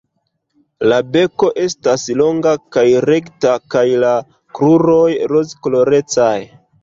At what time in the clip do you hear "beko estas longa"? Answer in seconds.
1.15-2.53